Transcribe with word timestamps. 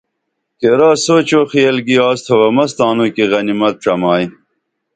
کیرا 0.59 0.91
سوچ 1.05 1.29
و 1.37 1.41
خِیل 1.51 1.77
گی 1.87 1.95
آڅتُھوبہ 2.07 2.47
مس 2.55 2.71
تانوں 2.77 3.09
کی 3.15 3.23
غنیمت 3.31 3.73
ڇمائی 3.83 4.25